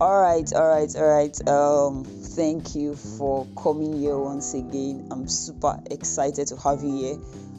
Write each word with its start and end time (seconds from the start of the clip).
All 0.00 0.18
right, 0.18 0.50
all 0.54 0.66
right, 0.66 0.96
all 0.96 1.06
right. 1.06 1.46
Um, 1.48 2.04
thank 2.04 2.74
you 2.74 2.96
for 2.96 3.46
coming 3.54 4.00
here 4.00 4.16
once 4.16 4.54
again. 4.54 5.06
I'm 5.10 5.28
super 5.28 5.78
excited 5.90 6.46
to 6.46 6.56
have 6.56 6.82
you 6.82 6.96
here. 6.96 7.18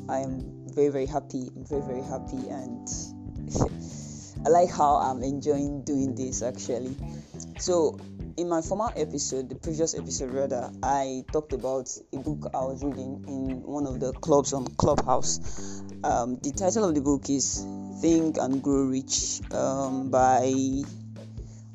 I 0.09 0.21
am 0.21 0.65
very, 0.73 0.89
very 0.89 1.05
happy. 1.05 1.51
I'm 1.55 1.63
very, 1.63 1.83
very 1.83 2.01
happy, 2.01 2.49
and 2.49 2.89
I 4.43 4.49
like 4.49 4.71
how 4.71 4.95
I'm 4.95 5.21
enjoying 5.21 5.83
doing 5.83 6.15
this 6.15 6.41
actually. 6.41 6.97
So, 7.59 7.99
in 8.37 8.49
my 8.49 8.63
former 8.63 8.91
episode, 8.95 9.47
the 9.47 9.55
previous 9.55 9.93
episode 9.93 10.31
rather, 10.31 10.71
I 10.81 11.23
talked 11.31 11.53
about 11.53 11.95
a 12.11 12.17
book 12.17 12.49
I 12.55 12.61
was 12.61 12.83
reading 12.83 13.23
in 13.27 13.61
one 13.61 13.85
of 13.85 13.99
the 13.99 14.13
clubs 14.13 14.53
on 14.53 14.65
Clubhouse. 14.65 15.37
Um, 16.03 16.39
the 16.41 16.53
title 16.57 16.89
of 16.89 16.95
the 16.95 17.01
book 17.01 17.29
is 17.29 17.63
Think 18.01 18.37
and 18.39 18.63
Grow 18.63 18.85
Rich 18.85 19.41
um, 19.51 20.09
by 20.09 20.51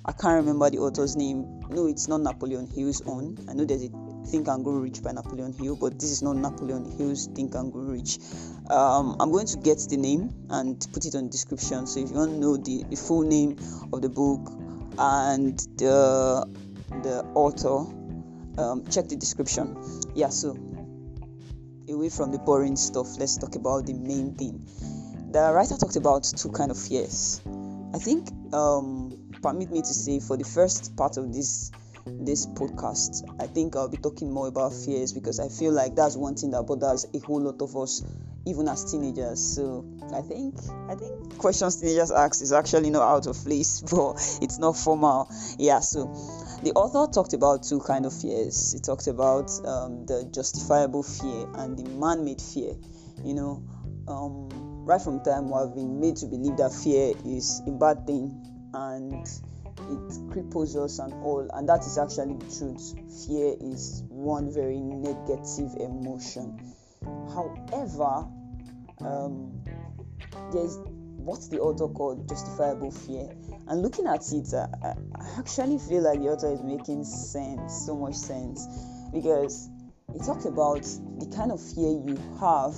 I 0.09 0.13
can't 0.13 0.37
remember 0.37 0.71
the 0.71 0.79
author's 0.79 1.17
name. 1.17 1.61
No, 1.69 1.89
it's 1.89 2.07
not 2.07 2.21
Napoleon 2.21 2.69
Hill's 2.69 3.03
own. 3.07 3.37
I 3.49 3.55
know 3.55 3.65
there's 3.65 3.83
a 3.83 3.89
Think 4.29 4.47
and 4.47 4.63
Grow 4.63 4.75
Rich 4.75 5.03
by 5.03 5.11
Napoleon 5.11 5.53
Hill, 5.53 5.75
but 5.75 5.99
this 5.99 6.11
is 6.13 6.23
not 6.23 6.37
Napoleon 6.37 6.85
Hill's 6.97 7.27
Think 7.27 7.57
and 7.57 7.73
Grow 7.73 7.83
Rich. 7.83 8.21
Um, 8.71 9.17
I'm 9.19 9.33
going 9.33 9.47
to 9.47 9.59
get 9.59 9.79
the 9.91 9.97
name 9.97 10.33
and 10.49 10.79
put 10.93 11.07
it 11.07 11.17
on 11.17 11.25
the 11.25 11.31
description. 11.31 11.89
So 11.89 11.99
if 11.99 12.11
you 12.11 12.17
want 12.17 12.31
to 12.31 12.39
know 12.39 12.57
the, 12.57 12.85
the 12.89 12.95
full 12.95 13.23
name 13.23 13.57
of 13.93 14.01
the 14.01 14.09
book 14.09 14.49
and 14.97 15.59
the 15.77 16.47
the 17.03 17.25
author, 17.35 17.91
um, 18.63 18.85
check 18.89 19.09
the 19.09 19.17
description. 19.17 19.77
Yeah, 20.15 20.29
so 20.29 20.57
away 21.89 22.11
from 22.11 22.31
the 22.31 22.39
boring 22.39 22.77
stuff, 22.77 23.19
let's 23.19 23.39
talk 23.39 23.57
about 23.57 23.87
the 23.87 23.95
main 23.95 24.35
thing. 24.35 24.65
The 25.33 25.53
writer 25.53 25.77
talked 25.77 25.97
about 25.97 26.23
two 26.37 26.51
kind 26.53 26.71
of 26.71 26.79
fears. 26.79 27.41
I 27.93 27.99
think 27.99 28.29
um, 28.53 29.26
permit 29.43 29.71
me 29.71 29.81
to 29.81 29.95
say 29.95 30.21
for 30.21 30.37
the 30.37 30.45
first 30.45 30.97
part 30.97 31.17
of 31.17 31.33
this 31.33 31.71
this 32.21 32.47
podcast 32.47 33.25
i 33.41 33.47
think 33.47 33.75
i'll 33.75 33.89
be 33.89 33.97
talking 33.97 34.33
more 34.33 34.47
about 34.47 34.73
fears 34.73 35.13
because 35.13 35.41
i 35.41 35.49
feel 35.49 35.73
like 35.73 35.97
that's 35.97 36.17
one 36.17 36.35
thing 36.37 36.53
that 36.53 36.63
bothers 36.63 37.05
a 37.15 37.19
whole 37.21 37.41
lot 37.41 37.61
of 37.61 37.77
us 37.77 38.03
even 38.49 38.69
as 38.69 38.93
teenagers. 38.93 39.57
So 39.57 39.85
i 40.15 40.21
think 40.21 40.55
i 40.89 40.95
think 40.95 41.37
questions 41.37 41.81
teenagers 41.81 42.13
ask 42.13 42.41
is 42.43 42.53
actually 42.53 42.91
not 42.91 43.03
out 43.03 43.27
of 43.27 43.37
place 43.45 43.81
but 43.91 44.15
it's 44.41 44.59
not 44.59 44.77
formal. 44.77 45.29
Yeah 45.59 45.81
so 45.81 46.05
the 46.63 46.73
author 46.73 47.11
talked 47.13 47.33
about 47.33 47.65
two 47.65 47.81
kind 47.81 48.07
of 48.07 48.19
fears. 48.19 48.73
He 48.73 48.79
talked 48.79 49.09
about 49.09 49.51
um, 49.67 50.07
the 50.07 50.29
justifiable 50.33 51.03
fear 51.03 51.47
and 51.55 51.77
the 51.77 51.91
man-made 51.91 52.41
fear 52.41 52.77
you 53.25 53.35
know? 53.35 53.63
Um, 54.09 54.49
right 54.87 55.01
from 55.01 55.23
time 55.25 55.51
we 55.51 55.59
have 55.59 55.75
been 55.75 56.01
made 56.01 56.17
to 56.17 56.27
believe 56.27 56.57
that 56.59 56.73
fear 56.73 57.13
is 57.25 57.61
a 57.67 57.73
bad 57.73 58.07
thing 58.07 58.56
and 58.77 59.27
it 59.79 60.13
cripples 60.31 60.77
us 60.77 60.99
and 60.99 61.13
all 61.15 61.49
and 61.55 61.69
that 61.69 61.81
is 61.81 61.99
actually 61.99 62.35
the 62.35 62.57
truth. 62.59 62.95
Fear 63.27 63.57
is 63.61 64.03
one 64.09 64.53
very 64.53 64.81
negative 64.81 65.73
emotion. 65.81 66.59
However 67.05 68.29
um, 69.01 69.63
there's 70.53 70.79
what's 71.17 71.49
the 71.49 71.59
author 71.59 71.89
called? 71.89 72.29
Justifiable 72.29 72.91
fear. 72.91 73.29
And 73.69 73.83
looking 73.83 74.07
at 74.07 74.23
it 74.33 74.53
uh, 74.55 74.69
i 74.83 75.39
actually 75.39 75.79
feel 75.79 76.03
like 76.03 76.21
the 76.21 76.29
author 76.29 76.53
is 76.53 76.63
making 76.63 77.05
sense 77.05 77.85
so 77.87 77.97
much 77.97 78.15
sense 78.15 78.67
because 79.13 79.69
he 80.13 80.19
talks 80.21 80.45
about 80.45 80.83
the 80.83 81.33
kind 81.35 81.51
of 81.51 81.61
fear 81.61 81.91
you 81.91 82.17
have 82.41 82.75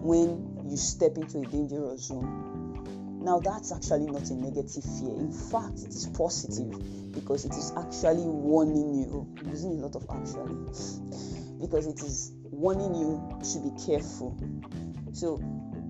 when 0.00 0.68
you 0.68 0.76
step 0.76 1.16
into 1.16 1.40
a 1.40 1.44
dangerous 1.44 2.06
zone 2.06 2.49
now, 3.22 3.38
that's 3.38 3.70
actually 3.70 4.06
not 4.06 4.30
a 4.30 4.34
negative 4.34 4.82
fear. 4.82 5.14
In 5.14 5.30
fact, 5.30 5.80
it 5.80 5.90
is 5.90 6.06
positive 6.06 7.12
because 7.12 7.44
it 7.44 7.52
is 7.52 7.72
actually 7.76 8.24
warning 8.24 8.94
you. 8.94 9.28
I'm 9.38 9.50
using 9.50 9.72
a 9.72 9.86
lot 9.86 9.94
of 9.94 10.06
actually 10.08 10.54
because 11.60 11.86
it 11.86 12.00
is 12.00 12.32
warning 12.44 12.94
you 12.94 13.38
to 13.52 13.58
be 13.60 13.70
careful. 13.84 14.38
So, 15.12 15.34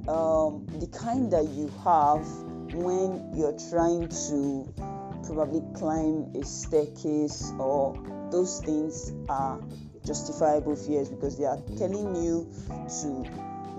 um, 0.08 0.66
the 0.80 0.88
kind 0.88 1.30
that 1.32 1.46
you 1.50 1.68
have 1.84 2.26
when 2.74 3.32
you're 3.36 3.56
trying 3.70 4.08
to 4.08 4.72
probably 5.24 5.62
climb 5.78 6.32
a 6.34 6.44
staircase 6.44 7.52
or 7.60 7.94
those 8.32 8.60
things 8.60 9.12
are 9.28 9.60
justifiable 10.04 10.74
fears 10.74 11.08
because 11.08 11.38
they 11.38 11.44
are 11.44 11.60
telling 11.78 12.16
you 12.16 12.50
to 13.02 13.24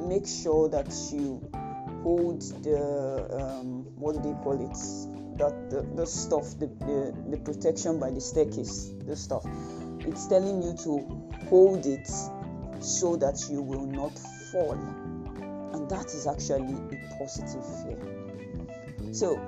make 0.07 0.25
sure 0.25 0.69
that 0.69 0.87
you 1.11 1.41
hold 2.03 2.41
the 2.63 3.27
um, 3.39 3.85
what 3.95 4.15
do 4.15 4.21
they 4.21 4.35
call 4.43 4.59
it? 4.59 4.77
That 5.37 5.69
the, 5.69 5.81
the 5.95 6.05
stuff 6.05 6.57
the, 6.59 6.67
the 6.67 7.15
the 7.31 7.37
protection 7.37 7.99
by 7.99 8.11
the 8.11 8.21
staircase 8.21 8.91
the 9.05 9.15
stuff. 9.15 9.45
It's 9.99 10.27
telling 10.27 10.61
you 10.61 10.75
to 10.83 11.45
hold 11.49 11.85
it 11.85 12.07
so 12.79 13.15
that 13.17 13.47
you 13.49 13.61
will 13.61 13.85
not 13.85 14.17
fall. 14.51 14.73
And 15.73 15.89
that 15.89 16.07
is 16.07 16.27
actually 16.27 16.73
a 16.73 17.17
positive 17.17 17.65
fear. 17.83 19.13
So 19.13 19.39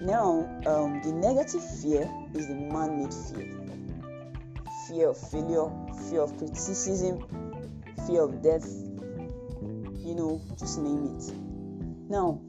now 0.00 0.48
um, 0.66 1.00
the 1.02 1.12
negative 1.12 1.62
fear 1.80 2.10
is 2.34 2.48
the 2.48 2.54
man-made 2.54 3.14
fear. 3.14 3.54
Fear 4.88 5.08
of 5.10 5.30
failure 5.30 5.70
fear 6.08 6.22
of 6.22 6.36
criticism 6.38 7.24
fear 8.06 8.22
of 8.22 8.42
death 8.42 8.66
you 10.04 10.14
know 10.14 10.40
just 10.58 10.78
name 10.78 11.16
it 11.16 11.47
now, 12.08 12.40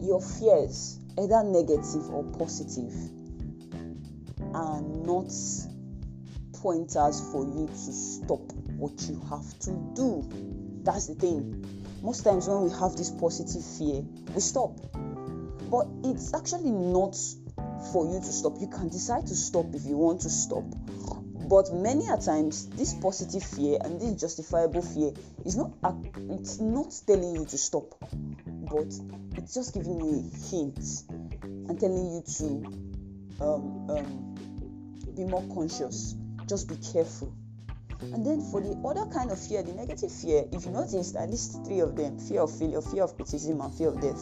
your 0.00 0.20
fears, 0.20 0.98
either 1.18 1.42
negative 1.44 2.10
or 2.10 2.24
positive, 2.24 2.92
are 4.52 4.80
not 4.80 5.32
pointers 6.60 7.20
for 7.32 7.44
you 7.44 7.66
to 7.66 7.92
stop 7.92 8.40
what 8.76 9.00
you 9.08 9.20
have 9.28 9.58
to 9.60 9.70
do. 9.94 10.28
That's 10.82 11.06
the 11.06 11.14
thing. 11.14 11.64
Most 12.02 12.22
times, 12.22 12.48
when 12.48 12.64
we 12.64 12.70
have 12.70 12.96
this 12.96 13.10
positive 13.10 13.64
fear, 13.78 14.02
we 14.34 14.40
stop. 14.40 14.78
But 15.70 15.86
it's 16.04 16.34
actually 16.34 16.70
not 16.70 17.16
for 17.92 18.06
you 18.06 18.20
to 18.20 18.32
stop. 18.32 18.54
You 18.60 18.68
can 18.68 18.88
decide 18.88 19.26
to 19.28 19.34
stop 19.34 19.74
if 19.74 19.84
you 19.84 19.96
want 19.96 20.20
to 20.22 20.30
stop, 20.30 20.64
but 21.48 21.72
many 21.72 22.06
a 22.08 22.16
times 22.16 22.68
this 22.70 22.94
positive 22.94 23.42
fear 23.42 23.78
and 23.82 24.00
this 24.00 24.20
justifiable 24.20 24.82
fear 24.82 25.12
is 25.44 25.56
not 25.56 25.70
it's 26.30 26.60
not 26.60 26.92
telling 27.06 27.34
you 27.36 27.44
to 27.44 27.58
stop 27.58 27.94
but 28.70 28.92
it's 29.36 29.54
just 29.54 29.74
giving 29.74 29.98
you 30.00 30.30
a 30.32 30.50
hint 30.50 30.78
and 31.68 31.78
telling 31.78 32.12
you 32.12 32.22
to 32.38 32.84
um, 33.40 33.90
um, 33.90 34.34
be 35.16 35.24
more 35.24 35.44
conscious. 35.54 36.16
Just 36.46 36.68
be 36.68 36.76
careful. 36.76 37.32
And 38.00 38.24
then 38.26 38.40
for 38.50 38.60
the 38.60 38.76
other 38.86 39.10
kind 39.12 39.30
of 39.30 39.38
fear 39.38 39.62
the 39.62 39.72
negative 39.72 40.12
fear 40.12 40.44
if 40.52 40.66
you 40.66 40.72
notice 40.72 41.14
at 41.16 41.30
least 41.30 41.64
three 41.64 41.80
of 41.80 41.96
them 41.96 42.18
fear 42.18 42.42
of 42.42 42.50
failure 42.58 42.82
fear 42.82 43.04
of 43.04 43.14
criticism 43.16 43.60
and 43.60 43.72
fear 43.72 43.88
of 43.88 44.00
death. 44.00 44.20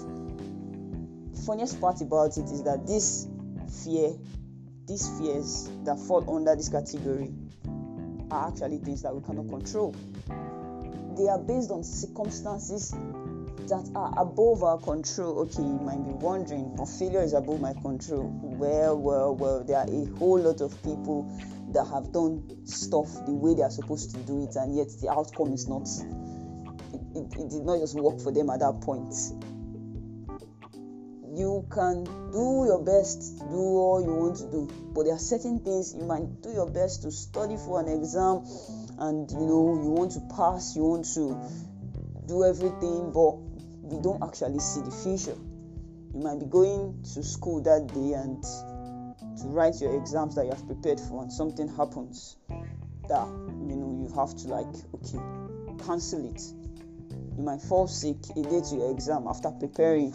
The 1.32 1.42
funniest 1.42 1.80
part 1.80 2.00
about 2.00 2.36
it 2.36 2.44
is 2.44 2.62
that 2.62 2.86
this 2.86 3.26
fear 3.84 4.12
these 4.86 5.08
fears 5.18 5.70
that 5.84 5.98
fall 5.98 6.24
under 6.34 6.56
this 6.56 6.68
category 6.68 7.32
are 8.30 8.48
actually 8.48 8.78
things 8.78 9.02
that 9.02 9.14
we 9.14 9.22
cannot 9.22 9.48
control. 9.48 9.94
They 11.16 11.28
are 11.28 11.38
based 11.38 11.70
on 11.70 11.84
circumstances 11.84 12.90
that 13.68 13.90
are 13.94 14.12
above 14.18 14.62
our 14.62 14.78
control. 14.78 15.40
Okay, 15.40 15.62
you 15.62 15.78
might 15.78 16.02
be 16.04 16.12
wondering, 16.12 16.74
but 16.76 16.86
failure 16.86 17.22
is 17.22 17.32
above 17.32 17.60
my 17.60 17.74
control. 17.74 18.30
Well, 18.42 18.98
well, 18.98 19.34
well, 19.34 19.64
there 19.64 19.78
are 19.78 19.88
a 19.88 20.04
whole 20.18 20.40
lot 20.40 20.60
of 20.60 20.74
people 20.82 21.30
that 21.72 21.84
have 21.86 22.12
done 22.12 22.66
stuff 22.66 23.08
the 23.26 23.32
way 23.32 23.54
they 23.54 23.62
are 23.62 23.70
supposed 23.70 24.14
to 24.14 24.20
do 24.22 24.44
it, 24.44 24.56
and 24.56 24.74
yet 24.74 24.88
the 25.00 25.10
outcome 25.10 25.52
is 25.52 25.68
not. 25.68 25.88
It, 26.92 27.18
it, 27.18 27.40
it 27.40 27.50
did 27.50 27.64
not 27.64 27.78
just 27.78 27.94
work 27.94 28.20
for 28.20 28.32
them 28.32 28.50
at 28.50 28.60
that 28.60 28.80
point 28.80 29.14
you 31.34 31.66
can 31.70 32.04
do 32.30 32.64
your 32.66 32.82
best 32.84 33.38
to 33.38 33.44
do 33.44 33.56
all 33.56 34.02
you 34.04 34.14
want 34.14 34.36
to 34.36 34.50
do. 34.50 34.68
But 34.94 35.04
there 35.04 35.14
are 35.14 35.18
certain 35.18 35.60
things 35.60 35.94
you 35.94 36.04
might 36.04 36.42
do 36.42 36.50
your 36.50 36.68
best 36.68 37.02
to 37.02 37.10
study 37.10 37.56
for 37.56 37.80
an 37.80 37.88
exam 37.88 38.44
and 38.98 39.30
you 39.30 39.40
know 39.40 39.80
you 39.82 39.90
want 39.90 40.12
to 40.12 40.20
pass 40.36 40.76
you 40.76 40.82
want 40.82 41.06
to 41.14 41.40
do 42.28 42.44
everything 42.44 43.10
but 43.12 43.40
we 43.82 44.02
don't 44.02 44.22
actually 44.22 44.58
see 44.58 44.82
the 44.82 44.90
future. 44.90 45.38
You 46.12 46.20
might 46.20 46.38
be 46.38 46.46
going 46.46 47.02
to 47.14 47.22
school 47.22 47.62
that 47.62 47.88
day 47.88 48.12
and 48.12 48.42
to 49.40 49.48
write 49.48 49.80
your 49.80 49.96
exams 49.98 50.34
that 50.34 50.44
you 50.44 50.50
have 50.50 50.66
prepared 50.66 51.00
for 51.00 51.22
and 51.22 51.32
something 51.32 51.66
happens 51.68 52.36
that 53.08 53.26
you 53.26 53.76
know 53.76 54.04
you 54.04 54.14
have 54.14 54.36
to 54.36 54.48
like 54.48 54.74
okay 55.00 55.18
cancel 55.86 56.28
it. 56.28 56.42
You 57.38 57.42
might 57.42 57.62
fall 57.62 57.88
sick 57.88 58.16
a 58.36 58.42
day 58.42 58.60
to 58.60 58.76
your 58.76 58.90
exam 58.90 59.26
after 59.26 59.50
preparing 59.50 60.14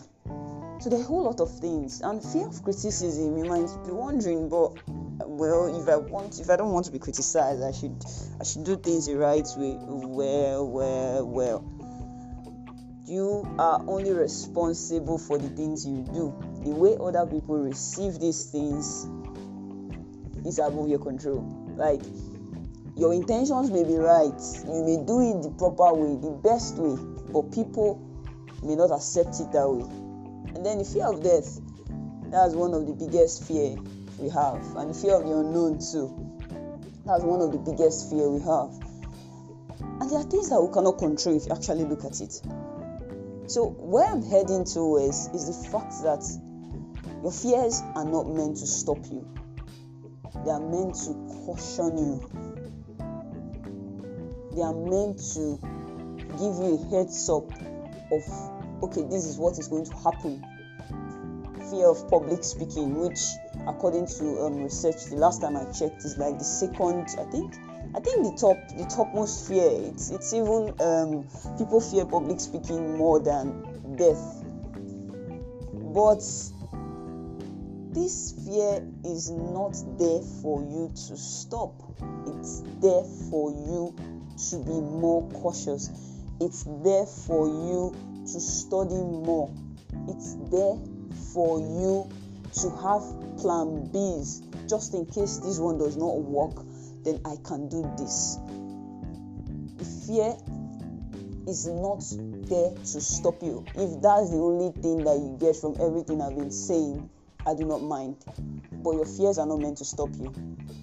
are 0.86 0.96
a 0.96 1.04
whole 1.04 1.24
lot 1.24 1.40
of 1.40 1.60
things, 1.60 2.02
and 2.02 2.24
fear 2.24 2.48
of 2.48 2.62
criticism. 2.64 3.38
You 3.38 3.46
might 3.46 3.70
be 3.86 3.92
wondering, 3.92 4.50
but 4.50 4.74
well, 5.26 5.82
if 5.82 5.90
I 5.90 5.98
want, 5.98 6.40
if 6.40 6.50
I 6.50 6.56
don't 6.56 6.72
want 6.72 6.86
to 6.86 6.92
be 6.92 7.00
criticized, 7.00 7.64
I 7.64 7.72
should, 7.72 8.04
I 8.40 8.44
should 8.44 8.64
do 8.64 8.78
things 8.78 9.08
the 9.08 9.18
right 9.18 9.48
way. 9.58 9.78
Well, 9.80 10.68
well, 10.68 11.28
well. 11.28 11.74
You 13.06 13.48
are 13.58 13.82
only 13.88 14.12
responsible 14.12 15.18
for 15.18 15.38
the 15.38 15.48
things 15.50 15.88
you 15.88 16.04
do. 16.14 16.36
the 16.64 16.72
way 16.72 16.98
other 17.00 17.26
people 17.26 17.58
receive 17.58 18.20
these 18.20 18.46
things 18.52 19.08
is 20.46 20.60
above 20.60 20.90
your 20.90 21.00
control. 21.00 21.42
Like 21.78 22.02
your 22.98 23.14
intentions 23.14 23.72
may 23.72 23.84
be 23.84 23.96
right, 23.96 24.42
you 24.66 24.84
may 24.84 25.04
do 25.06 25.22
it 25.22 25.44
the 25.44 25.54
proper 25.58 25.94
way, 25.94 26.20
the 26.20 26.32
best 26.44 26.76
way, 26.76 26.98
but 27.32 27.54
people 27.54 28.04
may 28.64 28.76
not 28.76 28.92
accept 28.92 29.40
it 29.40 29.52
that 29.54 29.70
way. 29.70 30.07
And 30.58 30.66
then 30.66 30.80
the 30.80 30.86
fear 30.86 31.06
of 31.06 31.22
death, 31.22 31.62
that's 32.32 32.56
one 32.56 32.74
of 32.74 32.88
the 32.88 32.94
biggest 32.94 33.44
fear 33.44 33.78
we 34.18 34.28
have, 34.30 34.66
and 34.76 34.90
the 34.90 34.94
fear 34.96 35.14
of 35.14 35.24
the 35.24 35.38
unknown 35.38 35.78
too. 35.78 36.10
That's 37.06 37.22
one 37.22 37.42
of 37.42 37.52
the 37.52 37.60
biggest 37.60 38.10
fear 38.10 38.28
we 38.28 38.42
have. 38.42 38.74
And 40.02 40.10
there 40.10 40.18
are 40.18 40.24
things 40.24 40.50
that 40.50 40.60
we 40.60 40.74
cannot 40.74 40.98
control 40.98 41.38
if 41.38 41.46
you 41.46 41.54
actually 41.54 41.86
look 41.86 42.04
at 42.06 42.22
it. 42.22 42.42
So 43.46 43.70
where 43.78 44.10
I'm 44.10 44.24
heading 44.24 44.66
towards 44.66 45.28
is 45.28 45.46
the 45.46 45.70
fact 45.70 45.94
that 46.02 46.26
your 47.22 47.32
fears 47.32 47.84
are 47.94 48.06
not 48.06 48.26
meant 48.26 48.58
to 48.58 48.66
stop 48.66 49.06
you. 49.12 49.30
They 50.44 50.50
are 50.50 50.60
meant 50.60 50.96
to 51.06 51.14
caution 51.46 52.02
you. 52.02 52.18
They 54.58 54.64
are 54.64 54.74
meant 54.74 55.22
to 55.38 55.60
give 56.34 56.58
you 56.66 56.82
a 56.82 56.90
heads 56.90 57.30
up 57.30 57.46
of 58.12 58.57
okay, 58.84 59.04
this 59.04 59.26
is 59.26 59.38
what 59.38 59.58
is 59.58 59.68
going 59.68 59.86
to 59.86 59.96
happen. 59.98 60.46
Fear 61.70 61.90
of 61.90 62.10
public 62.10 62.44
speaking, 62.44 62.96
which 62.96 63.20
according 63.68 64.08
to 64.08 64.46
um, 64.46 64.64
research, 64.64 65.06
the 65.06 65.18
last 65.18 65.42
time 65.42 65.58
I 65.58 65.66
checked 65.66 66.06
is 66.06 66.18
like 66.18 66.38
the 66.38 66.46
second, 66.46 67.08
I 67.20 67.30
think, 67.30 67.56
I 67.96 68.00
think 68.00 68.24
the 68.24 68.38
top, 68.40 68.58
the 68.78 68.86
topmost 68.86 69.48
fear. 69.48 69.70
It's 69.90 70.12
it's 70.12 70.34
even 70.34 70.74
um, 70.80 71.28
people 71.58 71.82
fear 71.82 72.06
public 72.06 72.40
speaking 72.40 72.98
more 72.98 73.20
than 73.20 73.96
death. 73.96 74.44
But 75.74 76.22
this 77.94 78.34
fear 78.46 78.86
is 79.04 79.32
not 79.32 79.76
there 79.98 80.22
for 80.42 80.62
you 80.62 80.92
to 81.08 81.18
stop. 81.18 81.74
It's 82.28 82.62
there 82.82 83.04
for 83.30 83.52
you 83.52 83.96
to 84.50 84.58
be 84.58 84.80
more 84.80 85.28
cautious. 85.32 85.90
It's 86.40 86.64
there 86.84 87.06
for 87.06 87.48
you 87.48 87.96
to 88.34 88.40
study 88.40 88.96
more. 88.96 89.54
It's 90.08 90.36
there 90.52 90.78
for 91.34 91.60
you 91.60 92.10
to 92.62 92.70
have 92.82 93.04
plan 93.38 93.90
Bs 93.94 94.68
just 94.68 94.94
in 94.94 95.06
case 95.06 95.38
this 95.38 95.60
one 95.60 95.78
does 95.78 95.96
not 95.96 96.18
work, 96.20 96.66
then 97.04 97.22
I 97.26 97.38
can 97.44 97.70
do 97.70 97.90
this. 97.98 98.38
Fear 100.06 100.36
is 101.48 101.68
not 101.68 102.04
there 102.50 102.72
to 102.72 103.02
stop 103.02 103.42
you. 103.42 103.64
If 103.76 104.02
that's 104.02 104.30
the 104.32 104.38
only 104.38 104.74
thing 104.82 105.04
that 105.06 105.16
you 105.18 105.38
get 105.40 105.56
from 105.56 105.76
everything 105.80 106.22
I've 106.22 106.36
been 106.36 106.52
saying, 106.52 107.10
I 107.48 107.54
do 107.54 107.64
not 107.64 107.82
mind. 107.82 108.18
But 108.84 108.92
your 108.92 109.06
fears 109.06 109.38
are 109.38 109.46
not 109.48 109.60
meant 109.60 109.78
to 109.78 109.86
stop 109.86 110.10
you. 110.20 110.34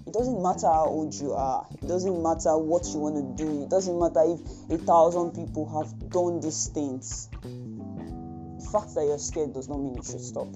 It 0.06 0.14
doesn't 0.14 0.42
matter 0.42 0.66
how 0.66 0.86
old 0.86 1.14
you 1.14 1.32
are, 1.32 1.66
it 1.70 1.86
doesn't 1.86 2.22
matter 2.22 2.56
what 2.56 2.86
you 2.88 2.98
want 2.98 3.16
to 3.16 3.44
do, 3.44 3.64
it 3.64 3.70
doesn't 3.70 3.98
matter 3.98 4.22
if 4.24 4.40
a 4.80 4.82
thousand 4.82 5.32
people 5.32 5.68
have 5.78 6.10
done 6.10 6.40
these 6.40 6.68
things. 6.68 7.28
The 7.42 8.68
fact 8.72 8.94
that 8.94 9.04
you're 9.04 9.18
scared 9.18 9.52
does 9.52 9.68
not 9.68 9.78
mean 9.78 9.94
you 9.94 10.02
should 10.02 10.20
stop. 10.20 10.48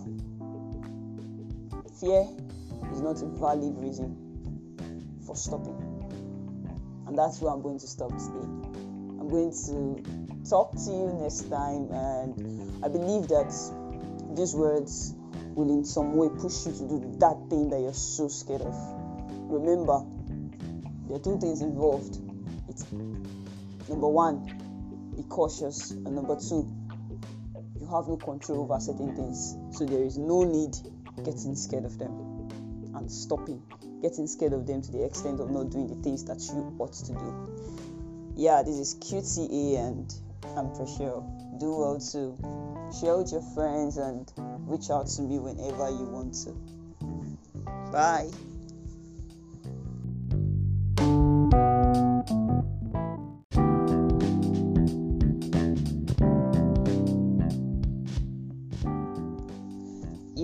Fear 2.00 2.28
is 2.92 3.00
not 3.00 3.20
a 3.20 3.26
valid 3.26 3.76
reason 3.78 5.18
for 5.26 5.36
stopping. 5.36 5.76
And 7.06 7.18
that's 7.18 7.40
where 7.40 7.52
I'm 7.52 7.62
going 7.62 7.80
to 7.80 7.86
stop 7.86 8.10
today. 8.10 8.48
I'm 9.20 9.28
going 9.28 9.50
to 9.50 10.48
talk 10.48 10.72
to 10.72 10.90
you 10.90 11.18
next 11.20 11.50
time, 11.50 11.90
and 11.90 12.84
I 12.84 12.88
believe 12.88 13.28
that 13.28 13.52
these 14.36 14.54
words 14.54 15.14
will, 15.54 15.70
in 15.70 15.84
some 15.84 16.16
way, 16.16 16.28
push 16.28 16.66
you 16.66 16.72
to 16.72 16.88
do 16.88 17.16
that 17.18 17.36
thing 17.50 17.70
that 17.70 17.80
you're 17.80 17.92
so 17.92 18.28
scared 18.28 18.62
of. 18.62 18.74
Remember, 19.50 20.04
there 21.06 21.16
are 21.16 21.20
two 21.20 21.38
things 21.38 21.62
involved. 21.62 22.18
It's 22.68 22.90
number 23.88 24.08
one, 24.08 24.44
be 25.16 25.22
cautious, 25.24 25.90
and 25.90 26.14
number 26.14 26.36
two, 26.36 26.68
you 27.80 27.86
have 27.86 28.08
no 28.08 28.16
control 28.16 28.62
over 28.62 28.80
certain 28.80 29.14
things, 29.16 29.56
so 29.76 29.84
there 29.84 30.02
is 30.02 30.18
no 30.18 30.44
need 30.44 30.76
getting 31.24 31.54
scared 31.54 31.84
of 31.84 31.98
them 31.98 32.10
and 32.94 33.10
stopping 33.10 33.62
getting 34.02 34.26
scared 34.26 34.52
of 34.52 34.66
them 34.66 34.82
to 34.82 34.92
the 34.92 35.04
extent 35.04 35.40
of 35.40 35.50
not 35.50 35.70
doing 35.70 35.88
the 35.88 35.96
things 36.02 36.24
that 36.24 36.40
you 36.52 36.74
ought 36.78 36.92
to 36.92 37.12
do. 37.12 38.32
Yeah, 38.36 38.62
this 38.62 38.76
is 38.76 38.94
QTA 38.96 39.78
and 39.78 40.14
I'm 40.56 40.72
for 40.74 40.86
sure. 40.86 41.24
Do 41.58 41.74
well 41.74 41.98
to 41.98 42.36
share 43.00 43.18
with 43.18 43.32
your 43.32 43.42
friends 43.54 43.96
and 43.96 44.30
reach 44.68 44.90
out 44.90 45.06
to 45.06 45.22
me 45.22 45.38
whenever 45.38 45.88
you 45.90 46.04
want 46.04 46.34
to. 46.44 46.52
Bye. 47.90 48.28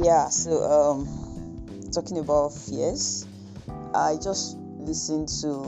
yeah 0.04 0.28
so 0.28 0.62
um 0.64 1.06
talking 1.94 2.18
about 2.18 2.50
fears 2.50 3.26
i 3.94 4.16
just 4.16 4.58
listened 4.78 5.28
to 5.28 5.64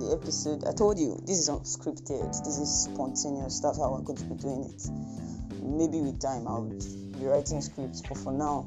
the 0.00 0.16
episode 0.18 0.64
i 0.66 0.72
told 0.72 0.98
you 0.98 1.16
this 1.26 1.38
is 1.38 1.48
unscripted 1.48 2.28
this 2.44 2.58
is 2.58 2.88
spontaneous 2.90 3.60
that's 3.60 3.78
how 3.78 3.92
i'm 3.92 4.04
going 4.04 4.18
to 4.18 4.24
be 4.24 4.34
doing 4.34 4.64
it 4.64 4.82
maybe 5.62 6.00
with 6.00 6.20
time 6.20 6.48
i'll 6.48 6.64
be 7.20 7.26
writing 7.26 7.60
scripts 7.60 8.02
but 8.02 8.16
for 8.18 8.32
now 8.32 8.66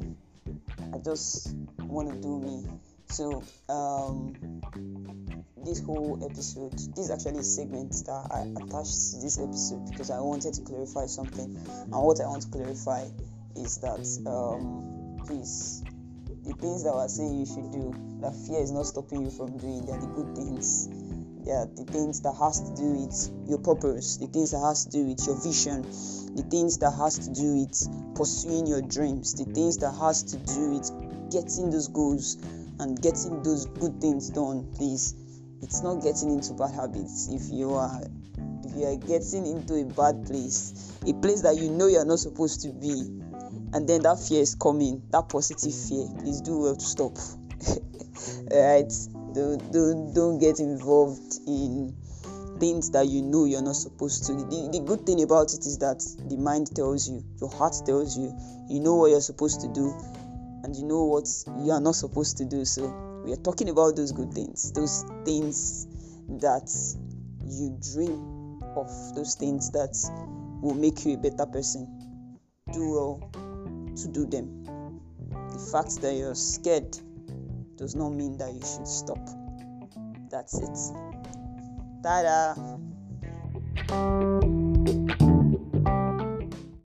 i 0.94 0.98
just 1.00 1.56
want 1.80 2.10
to 2.10 2.16
do 2.22 2.40
me. 2.40 2.66
So 3.10 3.44
um 3.70 4.62
this 5.64 5.84
whole 5.84 6.20
episode 6.24 6.74
this 6.74 7.06
is 7.06 7.12
actually 7.12 7.40
a 7.40 7.44
segment 7.44 7.92
that 8.06 8.28
i 8.32 8.42
attached 8.64 9.12
to 9.12 9.22
this 9.22 9.40
episode 9.40 9.86
because 9.92 10.12
i 10.12 10.20
wanted 10.20 10.54
to 10.56 10.62
clarify 10.62 11.06
something. 11.06 11.56
And 11.66 11.92
what 11.92 12.20
i 12.22 12.26
want 12.26 12.44
to 12.44 12.50
clarify 12.50 13.06
is 13.56 13.78
that 13.78 14.02
um, 14.30 15.22
please 15.26 15.84
the 16.44 16.54
things 16.54 16.84
that 16.84 16.94
we're 16.94 17.08
saying 17.08 17.40
you 17.40 17.46
should 17.46 17.72
do 17.72 17.94
that 18.22 18.34
fear 18.48 18.60
is 18.60 18.72
not 18.72 18.86
stopping 18.86 19.24
you 19.24 19.32
from 19.32 19.58
doing 19.58 19.86
they're 19.86 20.00
the 20.00 20.08
good 20.08 20.36
things 20.36 20.90
yeah 21.46 21.66
the 21.76 21.86
things 21.92 22.22
that 22.22 22.34
has 22.40 22.62
to 22.62 22.76
do 22.76 22.94
with 23.04 23.50
your 23.50 23.60
purpose 23.60 24.18
the 24.18 24.28
things 24.28 24.52
that 24.52 24.60
has 24.60 24.86
to 24.86 24.92
do 24.92 25.06
with 25.06 25.26
your 25.26 25.36
vision 25.44 25.82
the 26.36 26.46
things 26.50 26.78
that 26.80 26.92
has 26.92 27.20
to 27.20 27.34
do 27.34 27.62
with 27.62 28.16
pursuing 28.16 28.66
your 28.66 28.82
dreams 28.82 29.34
the 29.34 29.46
things 29.54 29.78
that 29.78 29.92
has 29.92 30.24
to 30.24 30.38
do 30.38 30.72
with 30.72 30.90
getting 31.34 31.72
those 31.72 31.88
goals 31.88 32.38
and 32.80 33.02
getting 33.02 33.42
those 33.44 33.66
good 33.66 34.00
things 34.02 34.30
done. 34.30 34.72
Please 34.76 35.16
it's 35.62 35.82
not 35.82 36.04
getting 36.04 36.30
into 36.30 36.54
bad 36.54 36.72
habits. 36.76 37.30
If 37.32 37.52
you 37.52 37.74
are 37.74 38.02
if 38.66 38.76
you 38.76 38.86
are 38.86 38.96
getting 38.96 39.46
into 39.46 39.76
a 39.76 39.86
bad 39.86 40.26
place 40.26 40.92
a 41.06 41.14
place 41.14 41.42
that 41.42 41.58
you 41.58 41.70
know 41.70 41.88
you're 41.88 42.06
not 42.06 42.20
supposed 42.20 42.62
to 42.62 42.70
be 42.72 42.92
and 43.74 43.88
then 43.88 44.04
that 44.04 44.20
fear 44.20 44.42
is 44.42 44.56
coming 44.56 45.02
that 45.12 45.30
positive 45.30 45.74
fear 45.74 46.08
please 46.20 46.42
do 46.42 46.60
well 46.60 46.76
to 46.76 46.86
stop. 46.86 47.18
Right 48.52 48.92
don't, 49.34 49.72
don't 49.72 50.14
don't 50.14 50.40
get 50.40 50.60
involved 50.60 51.40
in 51.48 51.96
things 52.60 52.92
that 52.92 53.08
you 53.08 53.22
know 53.22 53.46
you're 53.46 53.62
not 53.62 53.76
supposed 53.76 54.26
to. 54.26 54.34
The, 54.34 54.70
the 54.72 54.80
good 54.86 55.06
thing 55.06 55.22
about 55.22 55.54
it 55.54 55.66
is 55.66 55.80
that 55.80 56.00
the 56.30 56.38
mind 56.38 56.76
tells 56.76 57.10
you 57.10 57.24
your 57.42 57.50
heart 57.50 57.76
tells 57.86 58.18
you 58.18 58.34
you 58.70 58.80
know 58.80 58.96
what 58.96 59.12
you're 59.12 59.22
supposed 59.22 59.62
to 59.62 59.68
do 59.68 59.94
and 60.64 60.76
you 60.76 60.84
know 60.84 61.04
what 61.06 61.28
you 61.60 61.72
are 61.72 61.82
not 61.82 61.96
supposed 61.96 62.38
to 62.38 62.46
do. 62.46 62.64
So 62.64 62.88
we 63.26 63.34
are 63.34 63.42
talking 63.44 63.70
about 63.70 63.96
those 63.96 64.12
good 64.12 64.34
things 64.34 64.72
those 64.72 65.04
things 65.26 65.88
that 66.40 66.70
you 67.46 67.78
dream 67.94 68.60
of 68.76 68.90
those 69.16 69.36
things 69.36 69.72
that 69.72 69.98
will 70.62 70.76
make 70.76 71.06
you 71.06 71.16
a 71.16 71.18
better 71.18 71.46
person. 71.46 71.88
Do 72.72 72.92
well 72.92 73.30
to 73.98 74.08
do 74.08 74.26
them. 74.26 74.64
The 75.52 75.70
fact 75.72 76.02
that 76.02 76.16
you're 76.16 76.36
scared 76.36 76.98
does 77.78 77.96
not 77.96 78.10
mean 78.10 78.38
that 78.38 78.54
you 78.54 78.62
should 78.62 78.88
stop. 78.88 79.18
That's 80.30 80.60
it. 80.60 80.78
Ta 82.04 82.22
da! 82.22 82.54